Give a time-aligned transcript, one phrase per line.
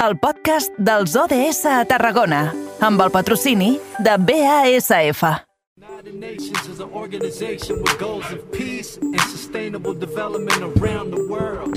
[0.00, 5.22] el podcast dels ODS a Tarragona, amb el patrocini de BASF.
[5.76, 11.76] United Nations is an organization with goals of peace and sustainable development around the world.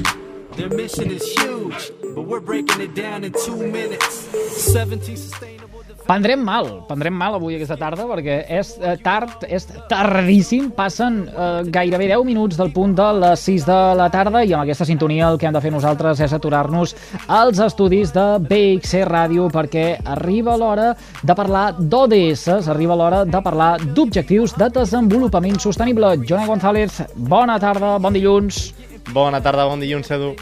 [0.56, 4.30] Their mission is huge, but we're breaking it down in two minutes.
[4.72, 5.73] 17 sustainable
[6.04, 11.62] Prendrem mal, prendrem mal avui aquesta tarda perquè és eh, tard, és tardíssim, passen eh,
[11.72, 15.30] gairebé 10 minuts del punt de les 6 de la tarda i amb aquesta sintonia
[15.32, 16.96] el que hem de fer nosaltres és aturar-nos
[17.32, 19.86] als estudis de BXC Ràdio perquè
[20.16, 20.92] arriba l'hora
[21.24, 26.18] de parlar d'ODS, arriba l'hora de parlar d'objectius de desenvolupament sostenible.
[26.28, 28.74] Joana González, bona tarda, bon dilluns.
[29.16, 30.34] Bona tarda, bon dilluns, Edu.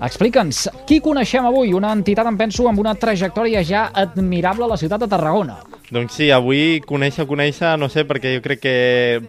[0.00, 1.74] Explica'ns, qui coneixem avui?
[1.76, 5.58] Una entitat, em penso, amb una trajectòria ja admirable a la ciutat de Tarragona.
[5.90, 8.74] Doncs sí, avui conèixer, conèixer, no sé, perquè jo crec que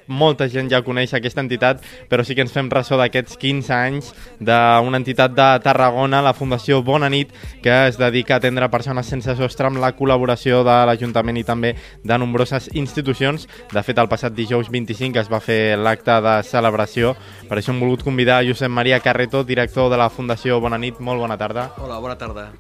[0.06, 4.12] molta gent ja coneix aquesta entitat, però sí que ens fem ressò d'aquests 15 anys
[4.38, 7.34] d'una entitat de Tarragona, la Fundació Bona Nit,
[7.66, 11.74] que es dedica a atendre persones sense sostre amb la col·laboració de l'Ajuntament i també
[12.06, 13.48] de nombroses institucions.
[13.74, 17.16] De fet, el passat dijous 25 es va fer l'acte de celebració,
[17.50, 21.02] per això hem volgut convidar Josep Maria Carreto, director de la Fundació Bona Nit.
[21.02, 21.72] Molt bona tarda.
[21.82, 22.52] Hola, bona tarda.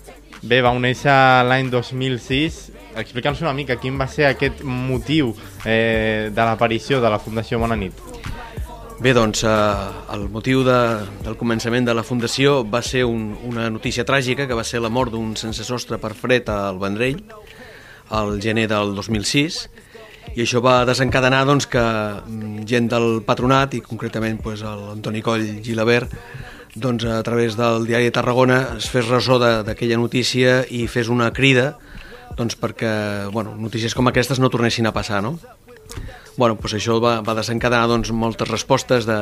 [0.41, 1.13] Bé, vau néixer
[1.45, 2.55] l'any 2006.
[2.97, 5.35] Explica'ns una mica quin va ser aquest motiu
[5.69, 7.93] eh, de l'aparició de la Fundació Bona Nit.
[9.01, 9.53] Bé, doncs, eh,
[10.15, 10.79] el motiu de,
[11.21, 14.89] del començament de la Fundació va ser un, una notícia tràgica, que va ser la
[14.89, 17.21] mort d'un sense sostre per fred al Vendrell,
[18.09, 19.61] al gener del 2006,
[20.33, 25.45] i això va desencadenar doncs, que mm, gent del patronat, i concretament doncs, l'Antoni Coll
[25.61, 26.17] Gilabert,
[26.75, 31.31] doncs, a través del diari de Tarragona es fes ressò d'aquella notícia i fes una
[31.35, 31.75] crida
[32.37, 35.21] doncs, perquè bueno, notícies com aquestes no tornessin a passar.
[35.23, 35.35] No?
[36.37, 39.19] Bueno, doncs això va, va desencadenar doncs, moltes respostes de,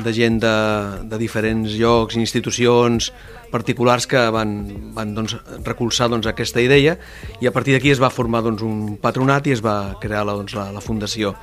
[0.00, 0.56] de gent de,
[1.04, 3.10] de diferents llocs, institucions,
[3.52, 4.54] particulars que van,
[4.96, 6.96] van doncs, recolzar doncs, aquesta idea
[7.40, 10.38] i a partir d'aquí es va formar doncs, un patronat i es va crear la,
[10.40, 11.34] doncs, la, la fundació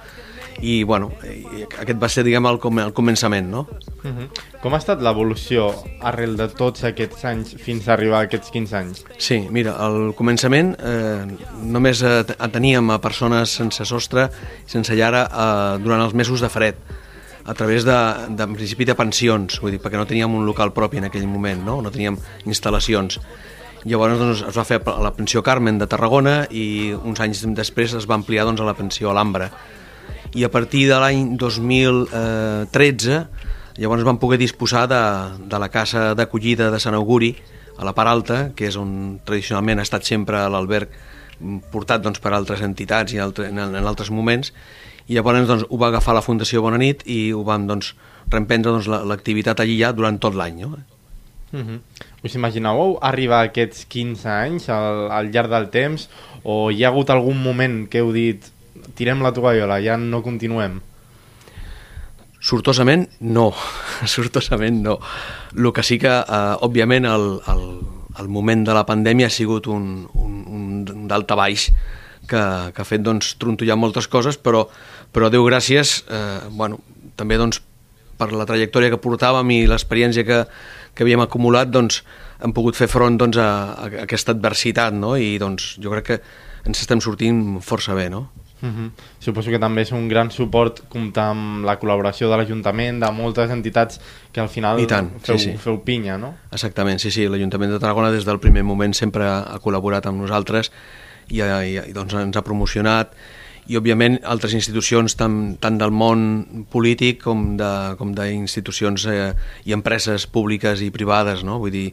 [0.61, 1.11] i bueno,
[1.79, 3.67] aquest va ser diguem el, el començament no?
[4.03, 4.27] Uh -huh.
[4.61, 8.77] Com ha estat l'evolució arrel de tots aquests anys fins a arribar a aquests 15
[8.77, 9.05] anys?
[9.17, 11.25] Sí, mira, al començament eh,
[11.61, 14.29] només eh, teníem a persones sense sostre,
[14.65, 16.75] sense llar eh, durant els mesos de fred
[17.45, 17.97] a través de,
[18.29, 21.27] de, en principi de pensions, vull dir, perquè no teníem un local propi en aquell
[21.27, 23.21] moment, no, no teníem instal·lacions.
[23.87, 27.93] Llavors doncs, es va fer a la pensió Carmen de Tarragona i uns anys després
[27.93, 29.47] es va ampliar doncs, a la pensió Alhambra
[30.35, 33.21] i a partir de l'any 2013
[33.77, 35.03] llavors vam poder disposar de,
[35.45, 37.35] de la casa d'acollida de Sant Auguri
[37.77, 40.89] a la part alta, que és on tradicionalment ha estat sempre l'alberg
[41.71, 44.51] portat doncs, per altres entitats i altre, en, en altres moments
[45.07, 47.93] i llavors doncs, ho va agafar la Fundació Bona Nit i ho vam doncs,
[48.33, 50.65] reemprendre doncs, l'activitat allí ja durant tot l'any.
[50.65, 50.81] No?
[51.53, 51.79] Uh -huh.
[52.23, 56.09] Us imaginàveu arribar a aquests 15 anys al, al llarg del temps
[56.43, 58.51] o hi ha hagut algun moment que heu dit
[58.95, 60.79] tirem la tovallola, ja no continuem?
[62.39, 63.51] Sortosament, no.
[64.15, 64.97] Sortosament, no.
[65.57, 67.63] El que sí que, eh, òbviament, el, el,
[68.21, 71.71] el moment de la pandèmia ha sigut un, un, un d'alta baix
[72.27, 72.43] que,
[72.73, 74.67] que ha fet doncs, trontollar moltes coses, però,
[75.11, 76.79] però Déu gràcies, eh, bueno,
[77.17, 77.61] també doncs,
[78.17, 80.41] per la trajectòria que portàvem i l'experiència que,
[80.93, 82.01] que havíem acumulat, doncs,
[82.43, 85.15] hem pogut fer front doncs, a, a aquesta adversitat, no?
[85.17, 86.19] i doncs, jo crec que
[86.67, 88.27] ens estem sortint força bé, no?
[88.61, 88.91] Uh -huh.
[89.19, 93.51] Suposo que també és un gran suport comptar amb la col·laboració de l'Ajuntament, de moltes
[93.51, 93.99] entitats
[94.31, 95.57] que al final I tant, feu, sí, sí.
[95.57, 96.35] feu pinya, no?
[96.51, 97.27] Exactament, sí, sí.
[97.27, 100.71] L'Ajuntament de Tarragona des del primer moment sempre ha col·laborat amb nosaltres
[101.29, 103.13] i, i, i doncs ens ha promocionat
[103.67, 109.33] i òbviament altres institucions tant, tant del món polític com d'institucions eh,
[109.67, 111.59] i empreses públiques i privades, no?
[111.59, 111.87] Vull dir,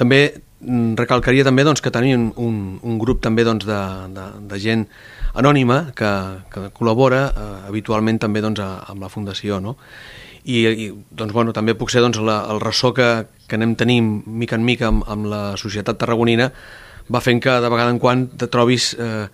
[0.00, 3.82] també mm, recalcaria també doncs, que tenim un, un grup també doncs, de,
[4.16, 4.86] de, de gent
[5.38, 6.10] anònima que,
[6.52, 9.60] que col·labora eh, habitualment també doncs, a, amb la Fundació.
[9.64, 9.76] No?
[10.44, 13.08] I, i doncs, bueno, també puc ser doncs, la, el ressò que,
[13.46, 16.50] que anem tenint mica en mica amb, amb la societat tarragonina
[17.12, 19.26] va fent que de vegada en quan te trobis eh,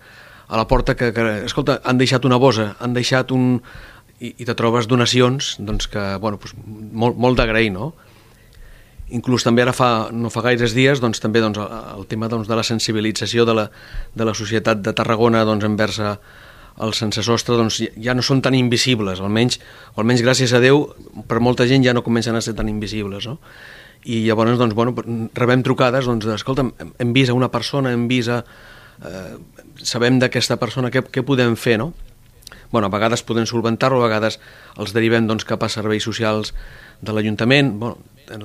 [0.49, 3.57] a la porta que, que, escolta, han deixat una bosa, han deixat un...
[4.19, 6.55] i, i te trobes donacions doncs que, bueno, doncs,
[6.91, 7.93] molt, molt d'agrair, no?
[9.15, 12.57] Inclús també ara fa, no fa gaires dies doncs, també doncs, el tema doncs, de
[12.57, 13.65] la sensibilització de la,
[14.15, 15.99] de la societat de Tarragona doncs, envers
[16.79, 19.59] el sense sostre doncs, ja no són tan invisibles, almenys,
[19.95, 20.85] o almenys gràcies a Déu
[21.27, 23.39] per molta gent ja no comencen a ser tan invisibles no?
[24.05, 24.95] i llavors doncs, bueno,
[25.35, 26.69] rebem trucades doncs, escolta,
[26.99, 28.43] hem vist a una persona hem vist a,
[29.03, 29.33] eh,
[29.83, 31.91] sabem d'aquesta persona què, què podem fer no?
[32.71, 34.39] Bueno, a vegades podem solventar-ho, a vegades
[34.77, 36.53] els derivem doncs, cap a serveis socials
[37.01, 37.97] de l'Ajuntament, bueno,
[38.29, 38.43] el,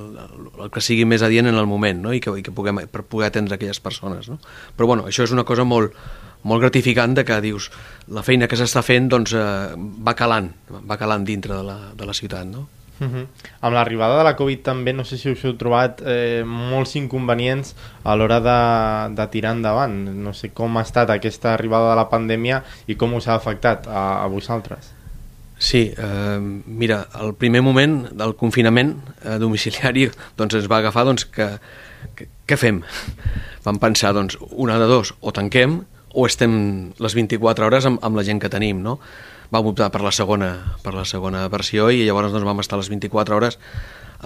[0.64, 2.12] el que sigui més adient en el moment no?
[2.16, 4.30] I, que, i que puguem, per poder atendre aquelles persones.
[4.32, 4.38] No?
[4.76, 5.96] Però bueno, això és una cosa molt,
[6.44, 7.70] molt gratificant de que dius
[8.12, 12.08] la feina que s'està fent doncs, eh, va calant, va calant dintre de la, de
[12.08, 12.48] la ciutat.
[12.48, 12.66] No?
[13.00, 13.26] Uh -huh.
[13.60, 17.74] Amb l'arribada de la Covid també, no sé si us heu trobat eh, molts inconvenients
[18.04, 20.14] a l'hora de, de tirar endavant.
[20.14, 23.86] No sé com ha estat aquesta arribada de la pandèmia i com us ha afectat
[23.86, 24.92] a, a vosaltres.
[25.58, 31.24] Sí, eh, mira, el primer moment del confinament eh, domiciliari doncs ens va agafar doncs,
[31.24, 31.58] que,
[32.14, 32.82] que què fem?
[33.64, 35.80] Vam pensar, doncs, una de dos, o tanquem
[36.14, 38.98] o estem les 24 hores amb, amb la gent que tenim, no?
[39.54, 40.50] Vam optar per la segona,
[40.82, 43.58] per la segona versió i llavors doncs, vam estar les 24 hores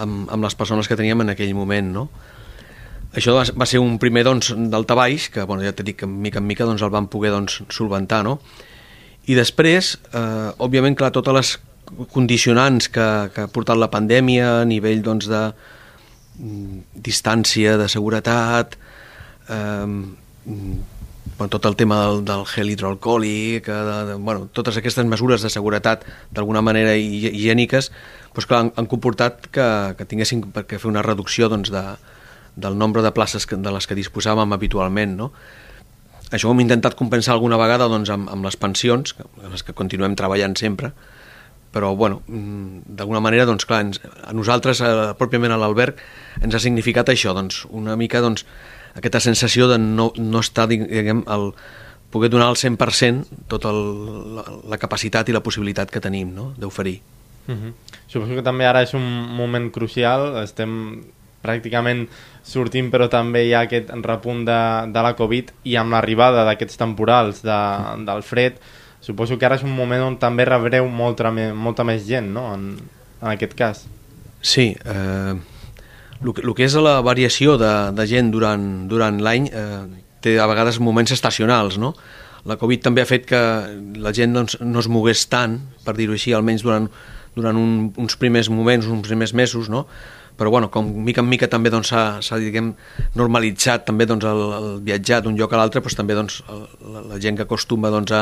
[0.01, 2.09] amb, amb les persones que teníem en aquell moment, no?
[3.17, 6.45] Això va, ser un primer doncs, baix, que bueno, ja t'he dit que mica en
[6.45, 8.37] mica doncs, el vam poder doncs, solventar, no?
[9.29, 11.55] I després, eh, òbviament, clar, totes les
[12.13, 15.41] condicionants que, que ha portat la pandèmia a nivell doncs, de
[16.37, 18.77] mm, distància, de seguretat,
[19.49, 19.89] eh,
[21.39, 25.49] bueno, tot el tema del, del gel hidroalcohòlic, de, de, bueno, totes aquestes mesures de
[25.49, 26.03] seguretat
[26.35, 27.87] d'alguna manera higièniques,
[28.35, 31.83] doncs, clar, han, han comportat que, que tinguéssim que fer una reducció doncs, de,
[32.59, 35.15] del nombre de places que, de les que disposàvem habitualment.
[35.15, 35.29] No?
[36.27, 39.77] Això ho hem intentat compensar alguna vegada doncs, amb, amb les pensions, en les que
[39.77, 40.91] continuem treballant sempre,
[41.71, 46.03] però bueno, mm, d'alguna manera doncs, clar, ens, a nosaltres, eh, pròpiament a l'alberg,
[46.43, 48.43] ens ha significat això, doncs, una mica doncs,
[48.95, 51.51] aquesta sensació de no, no estar, diguem, el,
[52.09, 56.53] poder donar al 100% tota la, la capacitat i la possibilitat que tenim no?
[56.57, 56.99] d'oferir.
[57.47, 57.69] Uh mhm.
[57.69, 57.73] -huh.
[58.07, 59.05] Suposo que també ara és un
[59.35, 61.03] moment crucial, estem
[61.43, 62.07] pràcticament
[62.43, 64.61] sortint però també hi ha aquest repunt de,
[64.91, 67.59] de la Covid i amb l'arribada d'aquests temporals de,
[68.05, 68.59] del fred
[68.99, 72.53] suposo que ara és un moment on també rebreu molta, molta més gent no?
[72.53, 72.75] en,
[73.21, 73.85] en aquest cas
[74.41, 75.35] Sí, eh,
[76.23, 79.83] el que, el que és la variació de, de gent durant, durant l'any eh,
[80.23, 81.93] té a vegades moments estacionals, no?
[82.47, 83.39] La Covid també ha fet que
[83.99, 86.87] la gent doncs, no es mogués tant, per dir-ho així, almenys durant,
[87.35, 89.85] durant un, uns primers moments, uns primers mesos, no?
[90.39, 94.67] però bueno, com mica en mica també doncs, s'ha doncs, normalitzat també doncs, el, el
[94.87, 98.21] viatjar d'un lloc a l'altre, doncs, també doncs, la, la gent que acostuma doncs, a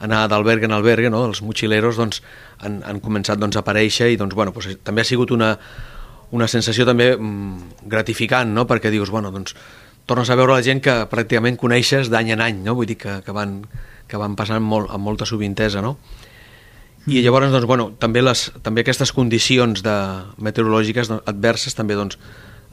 [0.00, 1.26] anar d'albergue en albergue, no?
[1.28, 2.22] els motxileros doncs,
[2.64, 5.52] han, han començat doncs, a aparèixer i doncs, bueno, doncs, també ha sigut una,
[6.36, 8.66] una sensació també mm, gratificant, no?
[8.70, 9.56] perquè dius, bueno, doncs,
[10.06, 12.76] tornes a veure la gent que pràcticament coneixes d'any en any, no?
[12.78, 13.60] vull dir que, que, van,
[14.10, 15.96] que van passant molt, amb molta sovintesa, no?
[17.06, 17.24] I mm.
[17.24, 19.96] llavors, doncs, bueno, també, les, també aquestes condicions de,
[20.42, 22.18] meteorològiques adverses també doncs,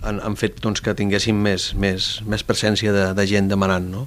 [0.04, 4.06] han, han fet doncs, que tinguéssim més, més, més presència de, de gent demanant, no?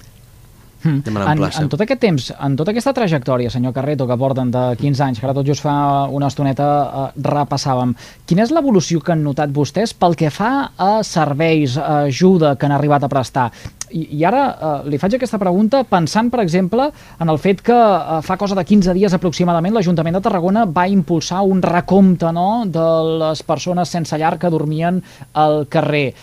[0.82, 1.16] Mm.
[1.28, 5.04] En, en tot aquest temps, en tota aquesta trajectòria, senyor Carreto, que porten de 15
[5.04, 7.92] anys, que ara tot just fa una estoneta eh, repassàvem,
[8.28, 12.68] quina és l'evolució que han notat vostès pel que fa a serveis, a ajuda que
[12.68, 13.50] han arribat a prestar?
[13.90, 16.88] I, i ara eh, li faig aquesta pregunta pensant, per exemple,
[17.20, 20.88] en el fet que eh, fa cosa de 15 dies aproximadament l'Ajuntament de Tarragona va
[20.88, 22.90] impulsar un recompte no, de
[23.24, 25.02] les persones sense llar que dormien
[25.34, 26.14] al carrer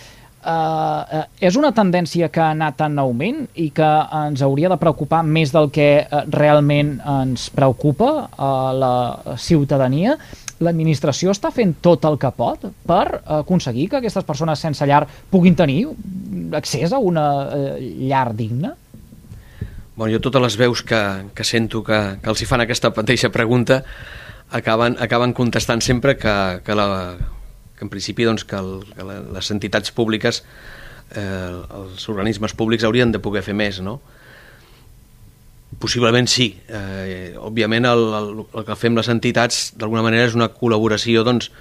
[0.48, 3.88] eh, és una tendència que ha anat en augment i que
[4.22, 8.96] ens hauria de preocupar més del que eh, realment ens preocupa a la
[9.42, 10.18] ciutadania.
[10.64, 15.56] L'administració està fent tot el que pot per aconseguir que aquestes persones sense llar puguin
[15.56, 15.84] tenir
[16.58, 17.72] accés a una eh,
[18.10, 18.74] llar digna?
[19.98, 21.02] Bueno, jo totes les veus que,
[21.34, 23.84] que sento que, que els hi fan aquesta mateixa pregunta
[24.52, 26.88] acaben, acaben contestant sempre que, que la,
[27.78, 30.42] que en principi doncs, que, el, que les entitats públiques,
[31.14, 34.00] eh, els organismes públics haurien de poder fer més, no?
[35.78, 36.50] Possiblement sí.
[36.68, 41.52] Eh, òbviament el, el, el que fem les entitats d'alguna manera és una col·laboració doncs,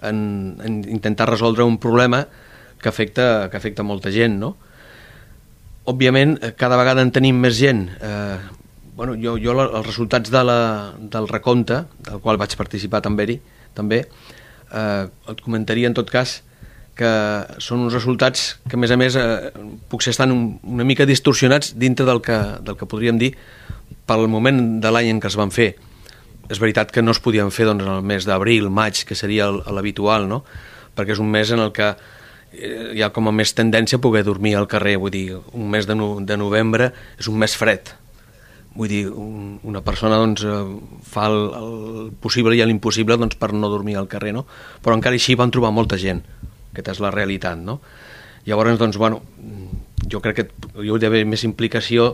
[0.00, 0.20] en,
[0.64, 2.22] en intentar resoldre un problema
[2.80, 4.54] que afecta, que afecta molta gent, no?
[5.88, 7.86] Òbviament, cada vegada en tenim més gent.
[8.00, 8.38] Eh,
[8.96, 10.58] bueno, jo, jo els resultats de la,
[10.98, 13.38] del recompte, del qual vaig participar també,
[13.74, 14.02] també
[14.72, 16.40] eh, et comentaria en tot cas
[16.98, 17.10] que
[17.62, 19.52] són uns resultats que a més a més eh,
[19.90, 23.32] potser estan un, una mica distorsionats dintre del que, del que podríem dir
[24.08, 25.74] pel moment de l'any en què es van fer.
[26.48, 29.50] És veritat que no es podien fer doncs, en el mes d'abril, maig, que seria
[29.50, 30.42] l'habitual, no?
[30.98, 34.02] perquè és un mes en el que eh, hi ha com a més tendència a
[34.02, 37.54] poder dormir al carrer, vull dir, un mes de, no, de novembre és un mes
[37.54, 37.92] fred,
[38.78, 40.58] Vull dir, un, una persona doncs, eh,
[41.02, 44.44] fa el, el possible i l'impossible doncs, per no dormir al carrer, no?
[44.84, 46.22] però encara així van trobar molta gent.
[46.70, 47.58] Aquesta és la realitat.
[47.58, 47.80] No?
[48.46, 49.22] Llavors, doncs, bueno,
[50.06, 50.46] jo crec que
[50.78, 52.12] hi hauria d'haver més implicació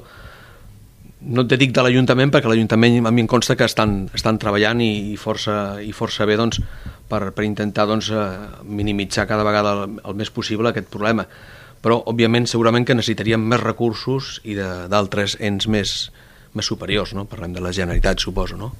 [1.25, 4.81] no et dic de l'Ajuntament perquè l'Ajuntament a mi em consta que estan, estan treballant
[4.85, 6.61] i, i, força, i força bé doncs,
[7.09, 8.25] per, per intentar doncs, eh,
[8.65, 11.25] minimitzar cada vegada el, el més possible aquest problema.
[11.85, 15.95] Però, òbviament, segurament que necessitaríem més recursos i d'altres ens més,
[16.55, 17.27] més superiors, no?
[17.31, 18.73] Parlem de la Generalitat, suposo, no?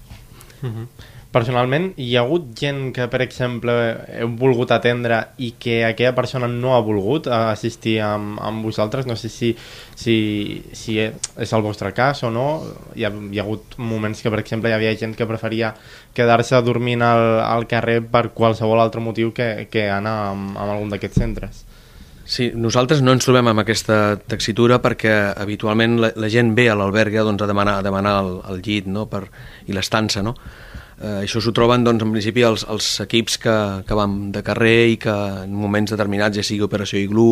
[0.63, 0.87] Uh -huh.
[1.35, 3.73] Personalment, hi ha hagut gent que, per exemple,
[4.21, 9.09] heu volgut atendre i que aquella persona no ha volgut assistir amb, amb vosaltres?
[9.11, 9.57] No sé si,
[9.97, 12.63] si, si és el vostre cas o no.
[12.95, 15.75] Hi ha, hi ha hagut moments que, per exemple, hi havia gent que preferia
[16.15, 20.95] quedar-se dormint al, al carrer per qualsevol altre motiu que, que anar amb, amb algun
[20.95, 21.65] d'aquests centres.
[22.25, 26.77] Sí, nosaltres no ens trobem amb aquesta taxitura perquè habitualment la, la gent ve a
[26.79, 29.05] l'alberga doncs, a demanar, a demanar el, el llit no?
[29.13, 29.27] per,
[29.69, 30.33] i l'estança, no?
[31.05, 34.79] Eh, això s'ho troben doncs, en principi els, els equips que, que van de carrer
[34.95, 35.15] i que
[35.45, 37.29] en moments determinats, ja sigui operació iglú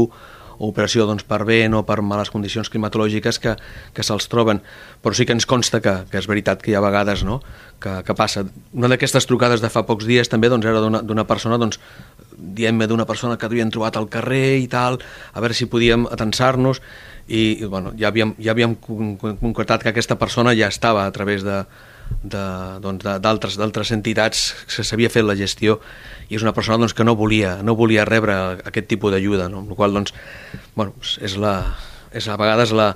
[0.59, 3.57] o operació doncs, per vent o per males condicions climatològiques que,
[3.97, 4.61] que se'ls troben.
[5.03, 7.41] Però sí que ens consta que, que és veritat que hi ha vegades no?
[7.83, 8.45] que, que passa.
[8.77, 11.81] Una d'aquestes trucades de fa pocs dies també doncs, era d'una persona, doncs,
[12.43, 14.99] diem-me d'una persona que havien trobat al carrer i tal,
[15.33, 16.83] a veure si podíem atensar-nos
[17.29, 21.47] i, i bueno, ja havíem, ja havíem concretat que aquesta persona ja estava a través
[21.47, 21.63] de,
[22.23, 25.79] doncs, d'altres entitats que s'havia fet la gestió
[26.29, 28.35] i és una persona doncs, que no volia, no volia rebre
[28.67, 29.63] aquest tipus d'ajuda, no?
[29.63, 30.15] amb la qual doncs,
[30.75, 31.55] bueno, és, la,
[32.13, 32.93] és a vegades la,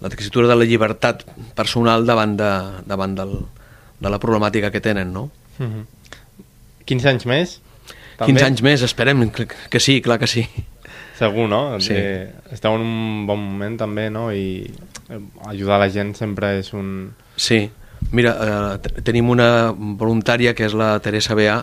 [0.00, 1.24] la textura de la llibertat
[1.58, 2.50] personal davant, de,
[2.88, 3.38] davant del,
[4.00, 5.12] de la problemàtica que tenen.
[5.12, 5.30] No?
[5.58, 5.86] Mm -hmm.
[6.86, 7.60] 15 anys més?
[8.18, 8.34] També?
[8.34, 10.44] 15 anys més, esperem que, sí, clar que sí.
[11.18, 11.78] Segur, no?
[11.82, 11.94] Sí.
[11.94, 14.28] Eh, esteu en un bon moment també, no?
[14.34, 14.66] I
[15.48, 17.12] ajudar la gent sempre és un...
[17.38, 17.68] Sí,
[18.12, 21.58] Mira, eh, tenim una voluntària que és la Teresa Bea,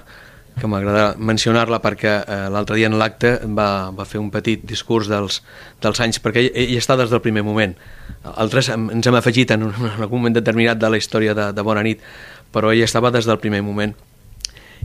[0.55, 5.09] que m'agrada mencionar-la perquè eh, l'altre dia en l'acte va, va fer un petit discurs
[5.11, 5.41] dels,
[5.83, 7.73] dels anys, perquè ell, ell està des del primer moment.
[8.35, 11.65] Altres ens hem afegit en, un, en algun moment determinat de la història de, de
[11.65, 12.03] Bona nit,
[12.55, 13.95] però ell estava des del primer moment.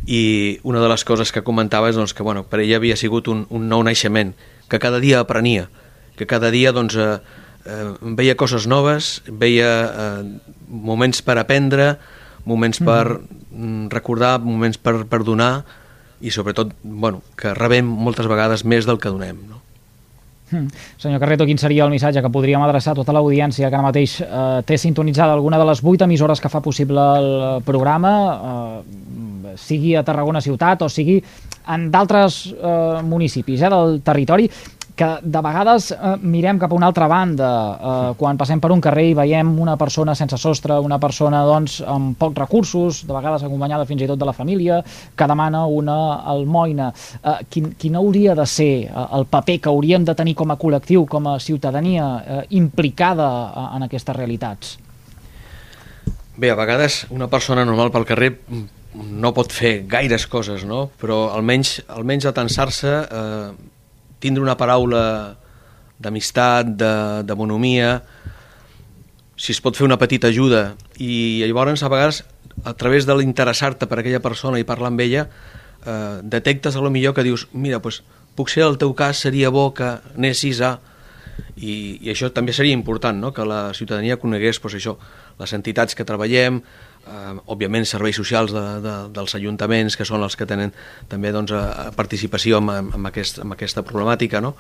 [0.06, 3.28] I una de les coses que comentava és doncs, que bueno, per ell havia sigut
[3.28, 4.32] un, un nou naixement,
[4.70, 5.68] que cada dia aprenia,
[6.16, 7.18] que cada dia doncs, eh,
[7.66, 10.24] eh, veia coses noves, veia eh,
[10.68, 11.94] moments per aprendre,
[12.48, 13.90] moments per mm.
[13.92, 15.52] recordar, moments per, per donar
[16.20, 19.38] i sobretot bueno, que rebem moltes vegades més del que donem.
[19.48, 19.60] No?
[20.50, 20.66] Hmm.
[20.98, 24.16] Senyor Carreto, quin seria el missatge que podríem adreçar a tota l'audiència que ara mateix
[24.24, 29.09] eh, té sintonitzada alguna de les vuit emissores que fa possible el programa, eh,
[29.56, 31.20] sigui a Tarragona ciutat o sigui
[31.70, 34.48] en d'altres eh, municipis eh, del territori,
[35.00, 38.82] que de vegades eh, mirem cap a una altra banda eh, quan passem per un
[38.84, 43.46] carrer i veiem una persona sense sostre, una persona doncs, amb pocs recursos, de vegades
[43.46, 44.82] acompanyada fins i tot de la família,
[45.16, 45.96] que demana una
[46.34, 46.90] almoina.
[47.22, 50.58] Eh, quin, quin hauria de ser eh, el paper que hauríem de tenir com a
[50.60, 54.76] col·lectiu, com a ciutadania eh, implicada eh, en aquestes realitats?
[56.36, 58.34] Bé, a vegades una persona normal pel carrer
[58.94, 60.88] no pot fer gaires coses, no?
[61.00, 63.50] però almenys, almenys atensar-se eh,
[64.20, 65.36] tindre una paraula
[66.00, 66.94] d'amistat, de,
[67.28, 68.00] de bonomia,
[69.40, 72.24] si es pot fer una petita ajuda i llavors a vegades
[72.64, 75.26] a través de l'interessar-te per aquella persona i parlar amb ella
[75.86, 78.02] eh, detectes a lo millor que dius mira, pues,
[78.48, 79.84] ser el teu cas seria bo que
[80.16, 80.78] anessis a
[81.56, 83.32] i, i això també seria important no?
[83.36, 84.96] que la ciutadania conegués pues, això,
[85.40, 90.36] les entitats que treballem eh, òbviament serveis socials de, de, dels ajuntaments que són els
[90.36, 90.74] que tenen
[91.08, 94.54] també doncs, a, a participació en, en, aquest, en aquesta problemàtica no?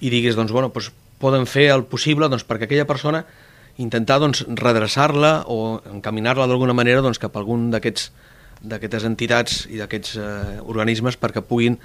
[0.00, 0.92] i diguis doncs, bueno, doncs,
[1.22, 3.24] poden fer el possible doncs, perquè aquella persona
[3.80, 8.12] intentar doncs, redreçar-la o encaminar-la d'alguna manera doncs, cap a algun d'aquests
[8.64, 10.26] d'aquestes entitats i d'aquests eh,
[10.64, 11.76] organismes perquè puguin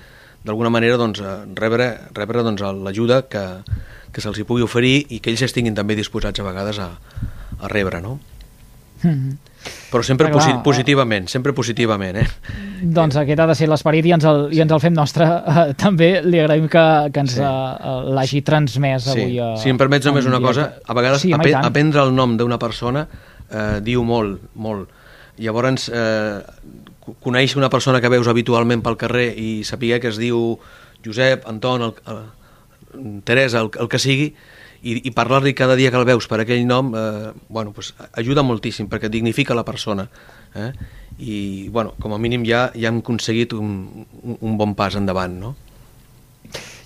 [0.48, 3.43] d'alguna manera doncs, eh, rebre, rebre doncs, l'ajuda que,
[4.13, 6.89] que se'ls pugui oferir i que ells estiguin també disposats a vegades a,
[7.60, 8.01] a rebre.
[8.01, 8.20] No?
[9.04, 9.38] Mm -hmm.
[9.92, 12.28] Però sempre posi positivament, sempre positivament, eh?
[12.82, 15.25] Doncs aquest ha de ser l'esperit i, ens el, i ens el fem nostre.
[15.25, 17.42] Uh, també li agraïm que, que ens sí.
[17.42, 19.10] uh, l'hagi transmès sí.
[19.10, 19.39] avui.
[19.39, 22.58] Uh, si em permets només una cosa, a vegades sí, ap aprendre el nom d'una
[22.58, 24.89] persona uh, diu molt, molt.
[25.39, 26.42] Llavors, eh,
[27.24, 30.60] conèixer una persona que veus habitualment pel carrer i saber que es diu
[31.06, 32.20] Josep, Anton, el, el,
[33.24, 34.34] Teresa, el, el que sigui,
[34.81, 38.46] i, i parlar-li cada dia que el veus per aquell nom eh, bueno, pues, ajuda
[38.46, 40.08] moltíssim perquè dignifica la persona
[40.55, 40.72] eh?
[41.19, 44.05] i bueno, com a mínim ja, ja hem aconseguit un,
[44.39, 45.55] un, bon pas endavant no?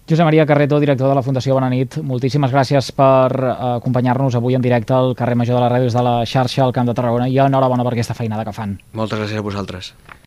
[0.10, 4.58] Josep Maria Carreto, director de la Fundació Bona Nit, moltíssimes gràcies per uh, acompanyar-nos avui
[4.58, 6.98] en directe al carrer Major de la Ràdio des de la xarxa al Camp de
[6.98, 8.76] Tarragona i enhorabona per aquesta feinada que fan.
[8.92, 9.94] Moltes gràcies a vosaltres.